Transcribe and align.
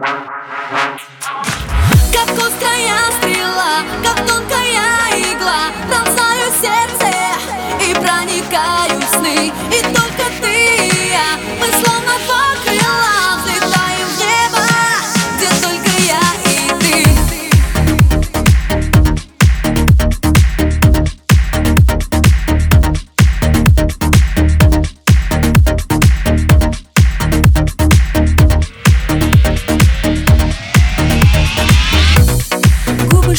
Как 0.00 0.12
устроить 2.38 2.79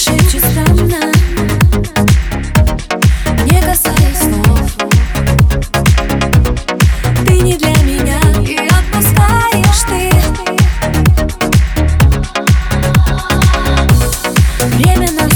шепчет 0.01 0.43
странно. 0.43 1.11
Не 3.45 3.61
касаясь 3.61 4.17
слов. 4.17 4.75
Ты 7.25 7.33
не 7.39 7.55
для 7.55 7.75
меня 7.83 8.19
и 8.41 8.57
отпускаешь 8.67 9.83
ты. 9.87 10.11
Время 14.75 15.11
нас 15.11 15.33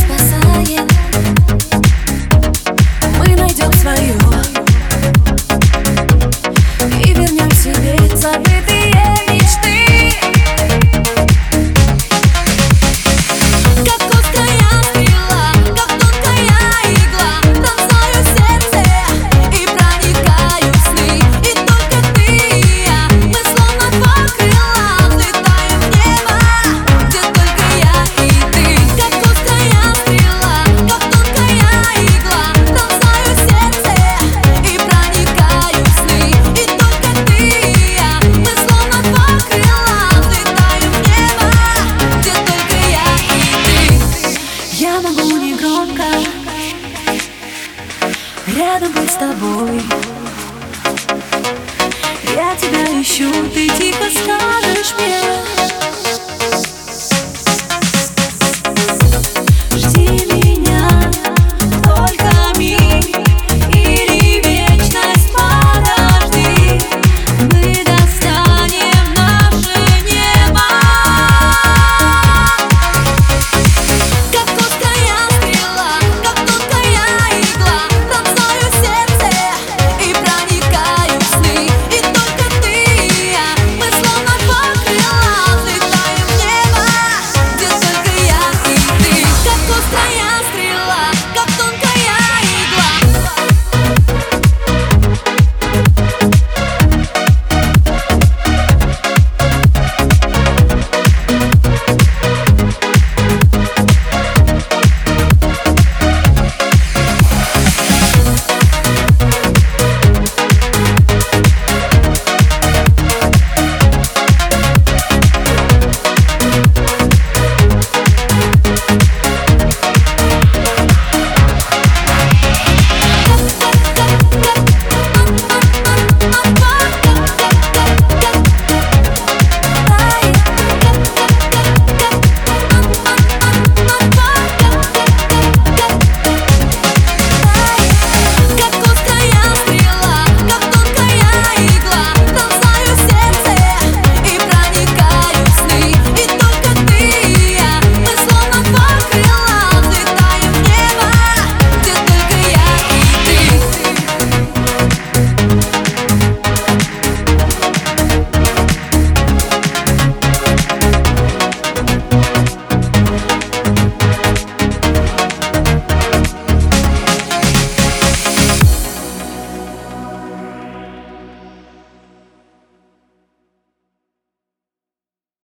рядом 48.47 48.91
быть 48.91 49.11
с 49.11 49.15
тобой. 49.15 49.81
Я 52.35 52.55
тебя 52.55 53.01
ищу, 53.01 53.31
ты 53.53 53.69
тихо 53.69 54.05
скажешь 54.09 54.93
мне. 54.99 55.44